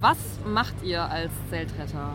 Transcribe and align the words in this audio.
Was 0.00 0.16
macht 0.46 0.76
ihr 0.84 1.02
als 1.02 1.32
Zeltretter? 1.50 2.14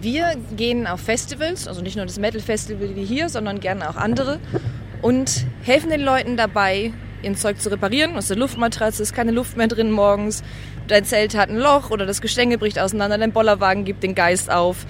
Wir 0.00 0.36
gehen 0.56 0.86
auf 0.86 1.00
Festivals, 1.00 1.66
also 1.66 1.82
nicht 1.82 1.96
nur 1.96 2.06
das 2.06 2.20
Metal 2.20 2.40
Festival 2.40 2.94
wie 2.94 3.04
hier, 3.04 3.28
sondern 3.28 3.58
gerne 3.58 3.90
auch 3.90 3.96
andere 3.96 4.38
und 5.02 5.44
helfen 5.64 5.90
den 5.90 6.02
Leuten 6.02 6.36
dabei, 6.36 6.92
ihr 7.24 7.34
Zeug 7.34 7.60
zu 7.60 7.72
reparieren. 7.72 8.16
Aus 8.16 8.28
der 8.28 8.36
Luftmatratze 8.36 9.02
ist 9.02 9.16
keine 9.16 9.32
Luft 9.32 9.56
mehr 9.56 9.66
drin 9.66 9.90
morgens, 9.90 10.44
dein 10.86 11.04
Zelt 11.04 11.36
hat 11.36 11.48
ein 11.50 11.56
Loch 11.56 11.90
oder 11.90 12.06
das 12.06 12.20
Gestänge 12.20 12.56
bricht 12.56 12.78
auseinander, 12.78 13.18
dein 13.18 13.32
Bollerwagen 13.32 13.84
gibt 13.84 14.04
den 14.04 14.14
Geist 14.14 14.48
auf, 14.48 14.86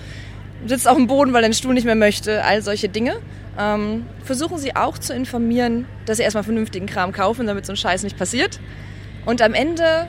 sitzt 0.66 0.86
auf 0.86 0.98
dem 0.98 1.06
Boden, 1.06 1.32
weil 1.32 1.40
dein 1.40 1.54
Stuhl 1.54 1.72
nicht 1.72 1.86
mehr 1.86 1.95
möchte, 1.95 2.45
all 2.45 2.60
solche 2.60 2.90
Dinge. 2.90 3.20
Ähm, 3.58 4.04
versuchen 4.22 4.58
sie 4.58 4.76
auch 4.76 4.98
zu 4.98 5.14
informieren, 5.14 5.86
dass 6.04 6.18
sie 6.18 6.24
erstmal 6.24 6.45
vernünftigen 6.45 6.84
Kram 6.84 7.12
kaufen, 7.12 7.46
damit 7.46 7.64
so 7.64 7.72
ein 7.72 7.79
Scheiß 7.79 8.02
nicht 8.02 8.18
passiert. 8.18 8.60
Und 9.24 9.40
am 9.40 9.54
Ende 9.54 10.08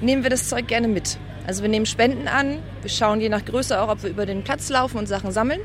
nehmen 0.00 0.22
wir 0.22 0.30
das 0.30 0.48
Zeug 0.48 0.68
gerne 0.68 0.86
mit. 0.86 1.18
Also 1.50 1.62
wir 1.62 1.68
nehmen 1.68 1.84
Spenden 1.84 2.28
an, 2.28 2.58
wir 2.80 2.90
schauen 2.90 3.20
je 3.20 3.28
nach 3.28 3.44
Größe 3.44 3.82
auch, 3.82 3.88
ob 3.88 4.04
wir 4.04 4.10
über 4.10 4.24
den 4.24 4.44
Platz 4.44 4.68
laufen 4.68 4.98
und 4.98 5.08
Sachen 5.08 5.32
sammeln 5.32 5.58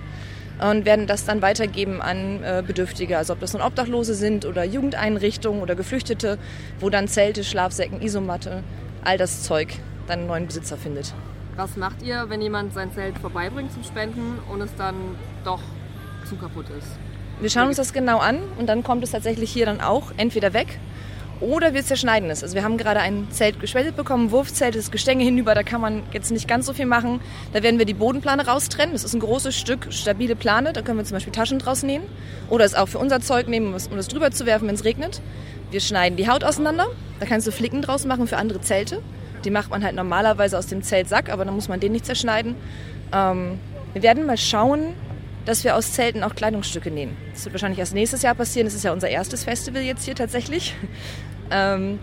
und 0.60 0.84
werden 0.84 1.06
das 1.06 1.26
dann 1.26 1.44
weitergeben 1.44 2.02
an 2.02 2.44
äh, 2.44 2.64
Bedürftige. 2.66 3.20
Also 3.20 3.34
ob 3.34 3.40
das 3.40 3.54
nun 3.54 3.62
Obdachlose 3.62 4.16
sind 4.16 4.46
oder 4.46 4.64
Jugendeinrichtungen 4.64 5.62
oder 5.62 5.76
Geflüchtete, 5.76 6.40
wo 6.80 6.90
dann 6.90 7.08
Zelte, 7.08 7.44
Schlafsäcken, 7.44 8.02
Isomatte, 8.02 8.64
all 9.04 9.20
das 9.20 9.44
Zeug 9.44 9.76
dann 10.08 10.22
einen 10.22 10.28
neuen 10.28 10.48
Besitzer 10.48 10.76
findet. 10.76 11.14
Was 11.56 11.78
macht 11.78 12.02
ihr, 12.02 12.26
wenn 12.30 12.42
jemand 12.42 12.74
sein 12.74 12.92
Zelt 12.92 13.20
vorbeibringt 13.20 13.72
zum 13.72 13.84
Spenden 13.84 14.40
und 14.52 14.62
es 14.62 14.76
dann 14.80 14.96
doch 15.44 15.62
zu 16.28 16.36
kaputt 16.36 16.66
ist? 16.80 16.88
Wir 17.42 17.52
schauen 17.52 17.68
uns 17.68 17.78
das 17.78 17.94
genau 17.94 18.18
an 18.18 18.40
und 18.58 18.66
dann 18.66 18.82
kommt 18.82 19.04
es 19.04 19.12
tatsächlich 19.12 19.52
hier 19.52 19.68
dann 19.68 19.82
auch 19.82 20.14
entweder 20.18 20.52
weg 20.54 20.80
oder 21.42 21.74
wir 21.74 21.84
zerschneiden 21.84 22.30
es. 22.30 22.44
Also 22.44 22.56
wir 22.56 22.64
haben 22.64 22.78
gerade 22.78 23.00
ein 23.00 23.28
Zelt 23.32 23.60
geschwellt 23.60 23.96
bekommen, 23.96 24.32
Wurfzelt, 24.32 24.76
das 24.76 24.92
Gestänge 24.92 25.24
hinüber, 25.24 25.56
da 25.56 25.64
kann 25.64 25.82
man 25.82 26.04
jetzt 26.14 26.32
nicht 26.32 26.48
ganz 26.48 26.66
so 26.66 26.74
viel 26.74 26.86
machen. 26.86 27.20
Da 27.54 27.64
werden 27.64 27.78
wir 27.78 27.86
die 27.86 27.94
Bodenplane 27.94 28.46
raustrennen. 28.46 28.94
Das 28.94 29.04
ist 29.04 29.14
ein 29.14 29.20
großes 29.20 29.56
Stück 29.56 29.88
stabile 29.92 30.36
Plane, 30.36 30.74
da 30.74 30.82
können 30.82 30.98
wir 30.98 31.06
zum 31.06 31.16
Beispiel 31.16 31.34
Taschen 31.34 31.60
draus 31.60 31.84
nehmen 31.84 32.06
oder 32.50 32.66
es 32.66 32.76
auch 32.76 32.88
für 32.88 33.00
unser 33.00 33.22
Zeug 33.22 33.48
nehmen, 33.48 33.68
um 33.68 33.98
es 33.98 34.08
drüber 34.08 34.32
zu 34.32 34.46
werfen, 34.46 34.68
wenn 34.68 34.76
es 34.76 34.86
regnet. 34.86 35.22
Wir 35.72 35.80
schneiden 35.80 36.18
die 36.18 36.30
Haut 36.30 36.44
auseinander, 36.44 36.88
da 37.20 37.26
kannst 37.26 37.48
du 37.48 37.52
Flicken 37.52 37.82
draus 37.82 38.06
machen 38.06 38.28
für 38.28 38.38
andere 38.38 38.62
Zelte. 38.62 39.02
Die 39.44 39.52
macht 39.52 39.70
man 39.70 39.84
halt 39.84 39.96
normalerweise 39.96 40.58
aus 40.58 40.68
dem 40.68 40.82
Zeltsack, 40.82 41.30
aber 41.30 41.46
dann 41.46 41.54
muss 41.54 41.68
man 41.68 41.80
den 41.80 41.92
nicht 41.92 42.06
zerschneiden. 42.06 42.56
Ähm, 43.14 43.60
wir 43.94 44.04
werden 44.04 44.26
mal 44.26 44.38
schauen, 44.38 44.94
dass 45.46 45.64
wir 45.64 45.76
aus 45.76 45.94
Zelten 45.94 46.24
auch 46.24 46.36
Kleidungsstücke 46.36 46.92
nähen. 46.92 47.16
Das 47.34 47.46
wird 47.46 47.54
wahrscheinlich 47.54 47.80
erst 47.80 47.94
nächstes 47.94 48.22
Jahr 48.22 48.36
passieren. 48.36 48.66
Das 48.66 48.74
ist 48.74 48.84
ja 48.84 48.92
unser 48.92 49.10
erstes 49.10 49.44
Festival 49.44 49.82
jetzt 49.82 50.06
hier 50.06 50.16
tatsächlich. 50.16 50.76
Ähm, 51.52 52.00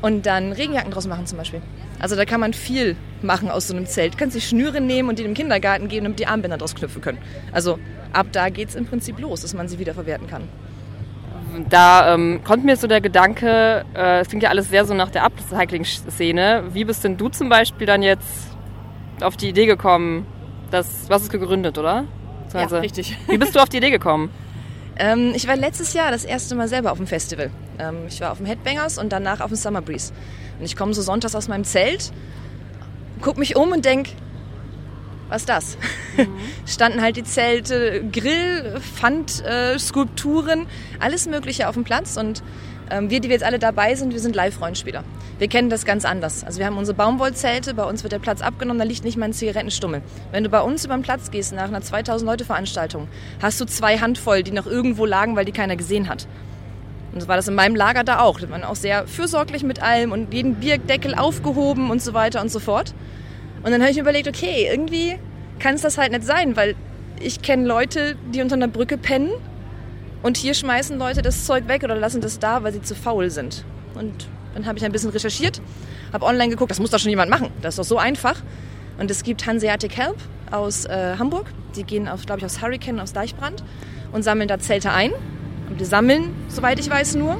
und 0.00 0.24
dann 0.24 0.52
Regenjacken 0.52 0.90
draus 0.90 1.06
machen 1.06 1.26
zum 1.26 1.36
Beispiel. 1.36 1.60
Also 1.98 2.16
da 2.16 2.24
kann 2.24 2.40
man 2.40 2.54
viel 2.54 2.96
machen 3.20 3.50
aus 3.50 3.68
so 3.68 3.76
einem 3.76 3.84
Zelt. 3.84 4.14
Du 4.14 4.16
kannst 4.16 4.34
die 4.34 4.40
Schnüre 4.40 4.80
nehmen 4.80 5.10
und 5.10 5.18
die 5.18 5.22
im 5.24 5.34
Kindergarten 5.34 5.88
geben, 5.88 6.04
damit 6.04 6.18
die 6.18 6.26
Armbänder 6.26 6.56
draus 6.56 6.74
knüpfen 6.74 7.02
können. 7.02 7.18
Also 7.52 7.78
ab 8.14 8.28
da 8.32 8.48
geht 8.48 8.70
es 8.70 8.74
im 8.74 8.86
Prinzip 8.86 9.18
los, 9.18 9.42
dass 9.42 9.52
man 9.52 9.68
sie 9.68 9.78
wieder 9.78 9.92
verwerten 9.92 10.28
kann. 10.28 10.48
Da 11.68 12.14
ähm, 12.14 12.40
kommt 12.42 12.64
mir 12.64 12.76
so 12.76 12.86
der 12.86 13.00
Gedanke, 13.00 13.84
äh, 13.94 14.20
es 14.20 14.28
klingt 14.28 14.42
ja 14.42 14.50
alles 14.50 14.70
sehr 14.70 14.86
so 14.86 14.94
nach 14.94 15.10
der 15.10 15.24
Upcycling-Szene. 15.24 16.64
Wie 16.72 16.84
bist 16.84 17.04
denn 17.04 17.16
du 17.16 17.28
zum 17.28 17.48
Beispiel 17.48 17.86
dann 17.86 18.02
jetzt 18.02 18.56
auf 19.20 19.36
die 19.36 19.48
Idee 19.50 19.66
gekommen, 19.66 20.26
dass, 20.70 21.10
was 21.10 21.22
ist 21.22 21.30
gegründet, 21.30 21.76
oder? 21.76 22.04
Also, 22.54 22.76
ja, 22.76 22.80
richtig. 22.80 23.16
Wie 23.28 23.38
bist 23.38 23.54
du 23.54 23.60
auf 23.60 23.68
die 23.68 23.78
Idee 23.78 23.90
gekommen? 23.90 24.30
ähm, 24.96 25.32
ich 25.34 25.46
war 25.46 25.56
letztes 25.56 25.92
Jahr 25.92 26.10
das 26.10 26.24
erste 26.24 26.54
Mal 26.54 26.68
selber 26.68 26.92
auf 26.92 26.98
dem 26.98 27.06
Festival. 27.06 27.50
Ähm, 27.78 28.06
ich 28.08 28.20
war 28.20 28.32
auf 28.32 28.38
dem 28.38 28.46
Headbangers 28.46 28.98
und 28.98 29.10
danach 29.12 29.40
auf 29.40 29.48
dem 29.48 29.56
Summer 29.56 29.82
Breeze. 29.82 30.12
Und 30.58 30.64
ich 30.64 30.76
komme 30.76 30.94
so 30.94 31.02
sonntags 31.02 31.34
aus 31.34 31.48
meinem 31.48 31.64
Zelt, 31.64 32.12
gucke 33.20 33.38
mich 33.38 33.56
um 33.56 33.72
und 33.72 33.84
denke, 33.84 34.10
was 35.28 35.42
ist 35.42 35.48
das? 35.48 35.78
Mhm. 36.16 36.28
Standen 36.66 37.00
halt 37.00 37.16
die 37.16 37.24
Zelte, 37.24 38.04
Grill, 38.12 38.80
Pfand, 38.80 39.44
äh, 39.44 39.78
Skulpturen, 39.78 40.66
alles 40.98 41.26
Mögliche 41.26 41.68
auf 41.68 41.74
dem 41.74 41.84
Platz 41.84 42.16
und 42.16 42.42
wir, 42.90 43.20
die 43.20 43.28
wir 43.28 43.36
jetzt 43.36 43.44
alle 43.44 43.58
dabei 43.58 43.94
sind, 43.94 44.12
wir 44.12 44.20
sind 44.20 44.34
Live-Rollenspieler. 44.34 45.04
Wir 45.38 45.48
kennen 45.48 45.70
das 45.70 45.84
ganz 45.84 46.04
anders. 46.04 46.44
Also 46.44 46.58
wir 46.58 46.66
haben 46.66 46.76
unsere 46.76 46.96
Baumwollzelte, 46.96 47.74
bei 47.74 47.84
uns 47.84 48.02
wird 48.02 48.12
der 48.12 48.18
Platz 48.18 48.42
abgenommen, 48.42 48.78
da 48.78 48.84
liegt 48.84 49.04
nicht 49.04 49.16
mal 49.16 49.26
ein 49.26 49.32
Zigarettenstummel. 49.32 50.02
Wenn 50.32 50.44
du 50.44 50.50
bei 50.50 50.60
uns 50.60 50.84
über 50.84 50.94
den 50.94 51.02
Platz 51.02 51.30
gehst 51.30 51.52
nach 51.52 51.68
einer 51.68 51.80
2000-Leute-Veranstaltung, 51.80 53.08
hast 53.40 53.60
du 53.60 53.64
zwei 53.64 53.98
Handvoll, 53.98 54.42
die 54.42 54.50
noch 54.50 54.66
irgendwo 54.66 55.06
lagen, 55.06 55.36
weil 55.36 55.44
die 55.44 55.52
keiner 55.52 55.76
gesehen 55.76 56.08
hat. 56.08 56.26
Und 57.12 57.22
so 57.22 57.28
war 57.28 57.36
das 57.36 57.48
in 57.48 57.54
meinem 57.54 57.74
Lager 57.74 58.04
da 58.04 58.20
auch. 58.20 58.40
Da 58.40 58.50
waren 58.50 58.64
auch 58.64 58.76
sehr 58.76 59.06
fürsorglich 59.06 59.62
mit 59.62 59.82
allem 59.82 60.12
und 60.12 60.32
jeden 60.32 60.56
Bierdeckel 60.56 61.14
aufgehoben 61.14 61.90
und 61.90 62.02
so 62.02 62.14
weiter 62.14 62.40
und 62.40 62.50
so 62.50 62.60
fort. 62.60 62.94
Und 63.62 63.72
dann 63.72 63.80
habe 63.80 63.90
ich 63.90 63.96
mir 63.96 64.02
überlegt, 64.02 64.28
okay, 64.28 64.68
irgendwie 64.70 65.16
kann 65.58 65.74
es 65.74 65.82
das 65.82 65.98
halt 65.98 66.12
nicht 66.12 66.24
sein, 66.24 66.56
weil 66.56 66.76
ich 67.20 67.42
kenne 67.42 67.66
Leute, 67.66 68.16
die 68.32 68.40
unter 68.40 68.54
einer 68.54 68.68
Brücke 68.68 68.96
pennen 68.96 69.30
und 70.22 70.36
hier 70.36 70.54
schmeißen 70.54 70.98
Leute 70.98 71.22
das 71.22 71.46
Zeug 71.46 71.68
weg 71.68 71.82
oder 71.82 71.94
lassen 71.94 72.20
das 72.20 72.38
da, 72.38 72.62
weil 72.62 72.72
sie 72.72 72.82
zu 72.82 72.94
faul 72.94 73.30
sind. 73.30 73.64
Und 73.94 74.28
dann 74.54 74.66
habe 74.66 74.78
ich 74.78 74.84
ein 74.84 74.92
bisschen 74.92 75.10
recherchiert, 75.10 75.60
habe 76.12 76.26
online 76.26 76.50
geguckt, 76.50 76.70
das 76.70 76.80
muss 76.80 76.90
doch 76.90 76.98
schon 76.98 77.10
jemand 77.10 77.30
machen. 77.30 77.50
Das 77.62 77.74
ist 77.74 77.78
doch 77.78 77.84
so 77.84 77.98
einfach. 77.98 78.36
Und 78.98 79.10
es 79.10 79.22
gibt 79.22 79.46
Hanseatic 79.46 79.96
Help 79.96 80.16
aus 80.50 80.84
äh, 80.84 81.16
Hamburg. 81.18 81.46
Die 81.76 81.84
gehen, 81.84 82.04
glaube 82.26 82.38
ich, 82.38 82.44
aus 82.44 82.60
Hurricane, 82.60 83.00
aus 83.00 83.12
Deichbrand 83.12 83.62
und 84.12 84.22
sammeln 84.22 84.48
da 84.48 84.58
Zelte 84.58 84.90
ein. 84.90 85.12
Und 85.68 85.80
die 85.80 85.84
sammeln, 85.84 86.34
soweit 86.48 86.78
ich 86.78 86.90
weiß, 86.90 87.14
nur. 87.14 87.38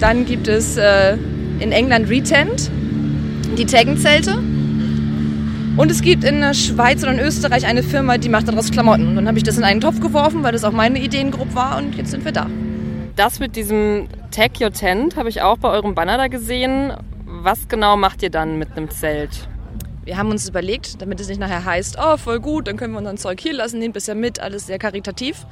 Dann 0.00 0.26
gibt 0.26 0.48
es 0.48 0.76
äh, 0.76 1.14
in 1.60 1.72
England 1.72 2.08
Retent, 2.10 2.70
die 3.56 3.64
taggen 3.64 3.96
Zelte. 3.96 4.38
Und 5.78 5.92
es 5.92 6.02
gibt 6.02 6.24
in 6.24 6.40
der 6.40 6.54
Schweiz 6.54 7.04
oder 7.04 7.12
in 7.12 7.20
Österreich 7.20 7.64
eine 7.64 7.84
Firma, 7.84 8.18
die 8.18 8.28
macht 8.28 8.48
daraus 8.48 8.72
Klamotten. 8.72 9.06
Und 9.06 9.14
dann 9.14 9.28
habe 9.28 9.38
ich 9.38 9.44
das 9.44 9.58
in 9.58 9.62
einen 9.62 9.80
Topf 9.80 10.00
geworfen, 10.00 10.42
weil 10.42 10.50
das 10.50 10.64
auch 10.64 10.72
meine 10.72 10.98
Ideengruppe 10.98 11.54
war 11.54 11.78
und 11.78 11.94
jetzt 11.94 12.10
sind 12.10 12.24
wir 12.24 12.32
da. 12.32 12.48
Das 13.14 13.38
mit 13.38 13.54
diesem 13.54 14.08
Tag 14.32 14.60
Your 14.60 14.72
Tent 14.72 15.14
habe 15.14 15.28
ich 15.28 15.40
auch 15.40 15.56
bei 15.56 15.68
eurem 15.68 15.94
Banner 15.94 16.16
da 16.16 16.26
gesehen. 16.26 16.92
Was 17.24 17.68
genau 17.68 17.96
macht 17.96 18.24
ihr 18.24 18.30
dann 18.30 18.58
mit 18.58 18.72
einem 18.76 18.90
Zelt? 18.90 19.48
Wir 20.04 20.18
haben 20.18 20.32
uns 20.32 20.48
überlegt, 20.48 21.00
damit 21.00 21.20
es 21.20 21.28
nicht 21.28 21.38
nachher 21.38 21.64
heißt, 21.64 21.96
oh, 22.02 22.16
voll 22.16 22.40
gut, 22.40 22.66
dann 22.66 22.76
können 22.76 22.94
wir 22.94 22.98
unser 22.98 23.14
Zeug 23.14 23.38
hier 23.40 23.54
lassen, 23.54 23.78
nehmt 23.78 24.04
ja 24.04 24.16
mit, 24.16 24.40
alles 24.40 24.66
sehr 24.66 24.80
karitativ. 24.80 25.46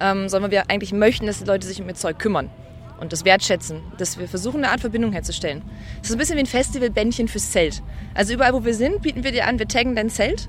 Ähm, 0.00 0.30
sondern 0.30 0.50
wir 0.50 0.70
eigentlich 0.70 0.94
möchten, 0.94 1.26
dass 1.26 1.40
die 1.40 1.44
Leute 1.44 1.66
sich 1.66 1.78
um 1.82 1.88
ihr 1.88 1.94
Zeug 1.94 2.18
kümmern 2.18 2.48
und 2.98 3.12
das 3.12 3.24
wertschätzen, 3.24 3.82
dass 3.96 4.18
wir 4.18 4.28
versuchen, 4.28 4.64
eine 4.64 4.72
Art 4.72 4.80
Verbindung 4.80 5.12
herzustellen. 5.12 5.62
Das 5.98 6.10
ist 6.10 6.16
ein 6.16 6.18
bisschen 6.18 6.36
wie 6.36 6.42
ein 6.42 6.46
Festivalbändchen 6.46 7.28
fürs 7.28 7.50
Zelt. 7.50 7.82
Also 8.14 8.34
überall, 8.34 8.52
wo 8.52 8.64
wir 8.64 8.74
sind, 8.74 9.02
bieten 9.02 9.24
wir 9.24 9.32
dir 9.32 9.46
an, 9.46 9.58
wir 9.58 9.68
taggen 9.68 9.94
dein 9.94 10.10
Zelt. 10.10 10.48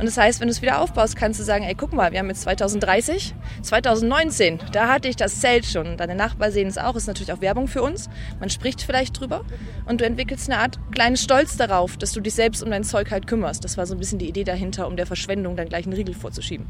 Und 0.00 0.06
das 0.06 0.16
heißt, 0.16 0.40
wenn 0.40 0.48
du 0.48 0.52
es 0.52 0.62
wieder 0.62 0.80
aufbaust, 0.80 1.14
kannst 1.14 1.38
du 1.40 1.44
sagen, 1.44 1.62
ey, 1.62 1.74
guck 1.74 1.92
mal, 1.92 2.10
wir 2.10 2.20
haben 2.20 2.28
jetzt 2.28 2.40
2030, 2.40 3.34
2019, 3.60 4.58
da 4.72 4.88
hatte 4.88 5.08
ich 5.08 5.16
das 5.16 5.40
Zelt 5.40 5.66
schon. 5.66 5.98
Deine 5.98 6.14
Nachbarn 6.14 6.50
sehen 6.52 6.68
es 6.68 6.78
auch, 6.78 6.96
ist 6.96 7.06
natürlich 7.06 7.34
auch 7.34 7.42
Werbung 7.42 7.68
für 7.68 7.82
uns. 7.82 8.08
Man 8.40 8.48
spricht 8.48 8.80
vielleicht 8.80 9.20
drüber 9.20 9.44
und 9.84 10.00
du 10.00 10.06
entwickelst 10.06 10.50
eine 10.50 10.58
Art 10.58 10.78
kleinen 10.90 11.18
Stolz 11.18 11.58
darauf, 11.58 11.98
dass 11.98 12.12
du 12.12 12.22
dich 12.22 12.32
selbst 12.32 12.62
um 12.62 12.70
dein 12.70 12.82
Zeug 12.82 13.10
halt 13.10 13.26
kümmerst. 13.26 13.62
Das 13.62 13.76
war 13.76 13.84
so 13.84 13.94
ein 13.94 13.98
bisschen 13.98 14.18
die 14.18 14.28
Idee 14.30 14.44
dahinter, 14.44 14.86
um 14.86 14.96
der 14.96 15.04
Verschwendung 15.04 15.54
dann 15.54 15.68
gleich 15.68 15.84
einen 15.84 15.92
Riegel 15.92 16.14
vorzuschieben. 16.14 16.64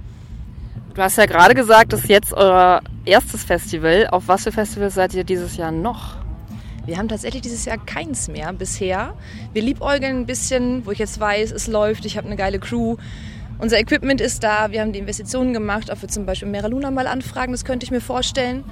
Du 0.95 1.01
hast 1.01 1.17
ja 1.17 1.27
gerade 1.27 1.55
gesagt, 1.55 1.93
das 1.93 2.01
ist 2.01 2.09
jetzt 2.09 2.33
euer 2.33 2.83
erstes 3.11 3.43
Festival. 3.43 4.07
Auf 4.07 4.29
was 4.29 4.45
für 4.45 4.53
Festivals 4.53 4.95
seid 4.95 5.15
ihr 5.15 5.25
dieses 5.25 5.57
Jahr 5.57 5.73
noch? 5.73 6.17
Wir 6.87 6.97
haben 6.97 7.09
tatsächlich 7.09 7.43
dieses 7.43 7.65
Jahr 7.65 7.77
keins 7.77 8.29
mehr 8.29 8.53
bisher. 8.53 9.15
Wir 9.53 9.63
liebäugeln 9.63 10.21
ein 10.21 10.27
bisschen, 10.27 10.87
wo 10.87 10.93
ich 10.93 11.01
jetzt 11.01 11.19
weiß, 11.19 11.51
es 11.51 11.67
läuft, 11.67 12.05
ich 12.07 12.17
habe 12.17 12.29
eine 12.29 12.37
geile 12.37 12.61
Crew. 12.61 12.97
Unser 13.59 13.81
Equipment 13.81 14.21
ist 14.21 14.45
da, 14.45 14.71
wir 14.71 14.81
haben 14.81 14.93
die 14.93 15.01
Investitionen 15.01 15.53
gemacht, 15.53 15.91
ob 15.91 16.01
wir 16.01 16.09
zum 16.09 16.25
Beispiel 16.25 16.49
Mera 16.49 16.69
Luna 16.69 16.93
mal 16.93 17.09
anfragen, 17.09 17.51
das 17.51 17.65
könnte 17.65 17.85
ich 17.85 17.91
mir 17.91 18.01
vorstellen. 18.01 18.65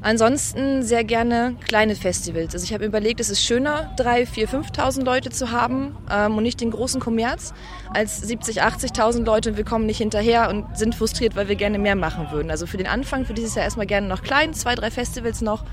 Ansonsten 0.00 0.82
sehr 0.82 1.02
gerne 1.02 1.56
kleine 1.66 1.96
Festivals. 1.96 2.54
Also 2.54 2.64
ich 2.64 2.72
habe 2.72 2.84
überlegt, 2.84 3.18
es 3.18 3.30
ist 3.30 3.42
schöner, 3.42 3.94
3.000, 3.98 4.48
4.000, 4.48 4.74
5.000 4.74 5.04
Leute 5.04 5.30
zu 5.30 5.50
haben 5.50 5.96
ähm, 6.10 6.36
und 6.36 6.44
nicht 6.44 6.60
den 6.60 6.70
großen 6.70 7.00
Kommerz, 7.00 7.52
als 7.92 8.22
70.000, 8.22 8.60
80.000 8.94 9.24
Leute 9.24 9.50
und 9.50 9.56
wir 9.56 9.64
kommen 9.64 9.86
nicht 9.86 9.98
hinterher 9.98 10.50
und 10.50 10.78
sind 10.78 10.94
frustriert, 10.94 11.34
weil 11.34 11.48
wir 11.48 11.56
gerne 11.56 11.78
mehr 11.78 11.96
machen 11.96 12.28
würden. 12.30 12.50
Also 12.50 12.66
für 12.66 12.76
den 12.76 12.86
Anfang, 12.86 13.24
für 13.24 13.34
dieses 13.34 13.56
Jahr 13.56 13.64
erstmal 13.64 13.86
gerne 13.86 14.06
noch 14.06 14.22
klein, 14.22 14.54
zwei, 14.54 14.76
drei 14.76 14.90
Festivals 14.90 15.40
noch. 15.40 15.64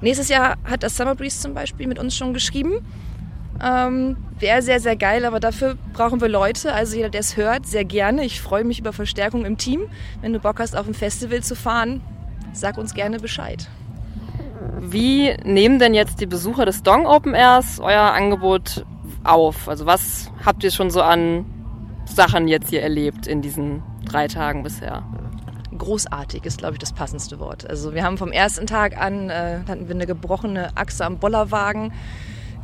Nächstes 0.00 0.28
Jahr 0.28 0.56
hat 0.64 0.82
das 0.82 0.96
Summer 0.96 1.14
Breeze 1.14 1.40
zum 1.40 1.52
Beispiel 1.52 1.86
mit 1.88 1.98
uns 1.98 2.16
schon 2.16 2.32
geschrieben. 2.32 2.80
Ähm, 3.62 4.16
Wäre 4.38 4.62
sehr, 4.62 4.78
sehr 4.78 4.96
geil, 4.96 5.24
aber 5.24 5.40
dafür 5.40 5.76
brauchen 5.92 6.20
wir 6.20 6.28
Leute. 6.28 6.72
Also 6.72 6.96
jeder, 6.96 7.10
der 7.10 7.20
es 7.20 7.36
hört, 7.36 7.66
sehr 7.66 7.84
gerne. 7.84 8.24
Ich 8.24 8.40
freue 8.40 8.64
mich 8.64 8.78
über 8.78 8.92
Verstärkung 8.92 9.44
im 9.44 9.58
Team. 9.58 9.82
Wenn 10.20 10.32
du 10.32 10.38
Bock 10.38 10.60
hast, 10.60 10.76
auf 10.76 10.86
ein 10.86 10.94
Festival 10.94 11.42
zu 11.42 11.56
fahren, 11.56 12.00
sag 12.52 12.78
uns 12.78 12.94
gerne 12.94 13.18
Bescheid. 13.18 13.68
Wie 14.78 15.34
nehmen 15.44 15.78
denn 15.78 15.94
jetzt 15.94 16.20
die 16.20 16.26
Besucher 16.26 16.64
des 16.64 16.82
Dong 16.82 17.06
Open 17.06 17.34
Airs 17.34 17.80
euer 17.80 18.12
Angebot 18.12 18.84
auf? 19.24 19.68
Also 19.68 19.86
was 19.86 20.30
habt 20.44 20.64
ihr 20.64 20.70
schon 20.70 20.90
so 20.90 21.02
an 21.02 21.44
Sachen 22.04 22.48
jetzt 22.48 22.70
hier 22.70 22.82
erlebt 22.82 23.26
in 23.26 23.42
diesen 23.42 23.82
drei 24.04 24.28
Tagen 24.28 24.62
bisher? 24.62 25.02
Großartig 25.76 26.44
ist, 26.44 26.58
glaube 26.58 26.74
ich, 26.74 26.78
das 26.78 26.92
passendste 26.92 27.38
Wort. 27.38 27.68
Also 27.68 27.94
wir 27.94 28.02
haben 28.02 28.18
vom 28.18 28.32
ersten 28.32 28.66
Tag 28.66 28.96
an, 28.96 29.30
äh, 29.30 29.60
hatten 29.68 29.88
wir 29.88 29.94
eine 29.94 30.06
gebrochene 30.06 30.70
Achse 30.76 31.04
am 31.04 31.18
Bollerwagen 31.18 31.92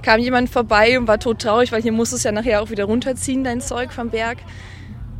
kam 0.04 0.20
jemand 0.20 0.50
vorbei 0.50 0.98
und 0.98 1.08
war 1.08 1.18
todtraurig, 1.18 1.72
weil 1.72 1.82
hier 1.82 1.92
muss 1.92 2.12
es 2.12 2.22
ja 2.22 2.30
nachher 2.30 2.62
auch 2.62 2.70
wieder 2.70 2.84
runterziehen, 2.84 3.42
dein 3.42 3.60
Zeug 3.60 3.92
vom 3.92 4.10
Berg. 4.10 4.38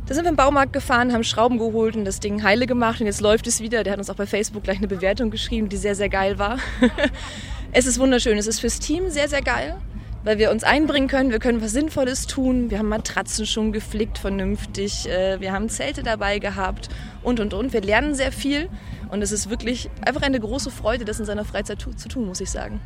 Da 0.07 0.13
sind 0.13 0.25
wir 0.25 0.29
im 0.29 0.35
Baumarkt 0.35 0.71
gefahren, 0.71 1.13
haben 1.13 1.23
Schrauben 1.23 1.57
geholt 1.57 1.95
und 1.95 2.05
das 2.05 2.19
Ding 2.19 2.43
heile 2.43 2.67
gemacht 2.67 3.01
und 3.01 3.07
jetzt 3.07 3.21
läuft 3.21 3.47
es 3.47 3.59
wieder. 3.59 3.83
Der 3.83 3.93
hat 3.93 3.97
uns 3.97 4.11
auch 4.11 4.15
bei 4.15 4.27
Facebook 4.27 4.63
gleich 4.63 4.77
eine 4.77 4.87
Bewertung 4.87 5.31
geschrieben, 5.31 5.67
die 5.67 5.77
sehr, 5.77 5.95
sehr 5.95 6.09
geil 6.09 6.37
war. 6.37 6.59
es 7.71 7.87
ist 7.87 7.99
wunderschön, 7.99 8.37
es 8.37 8.45
ist 8.45 8.59
fürs 8.59 8.77
Team 8.77 9.09
sehr, 9.09 9.27
sehr 9.29 9.41
geil, 9.41 9.77
weil 10.23 10.37
wir 10.37 10.51
uns 10.51 10.63
einbringen 10.63 11.07
können, 11.07 11.31
wir 11.31 11.39
können 11.39 11.59
was 11.59 11.71
Sinnvolles 11.71 12.27
tun. 12.27 12.69
Wir 12.69 12.77
haben 12.77 12.89
Matratzen 12.89 13.47
schon 13.47 13.71
geflickt 13.71 14.19
vernünftig, 14.19 15.09
äh, 15.09 15.39
wir 15.39 15.51
haben 15.51 15.69
Zelte 15.69 16.03
dabei 16.03 16.37
gehabt 16.37 16.89
und, 17.23 17.39
und, 17.39 17.55
und. 17.55 17.73
Wir 17.73 17.81
lernen 17.81 18.13
sehr 18.13 18.31
viel 18.31 18.69
und 19.09 19.23
es 19.23 19.31
ist 19.31 19.49
wirklich 19.49 19.89
einfach 20.05 20.21
eine 20.21 20.39
große 20.39 20.69
Freude, 20.69 21.05
das 21.05 21.19
in 21.19 21.25
seiner 21.25 21.45
Freizeit 21.45 21.81
zu 21.81 22.07
tun, 22.07 22.27
muss 22.27 22.41
ich 22.41 22.51
sagen. 22.51 22.79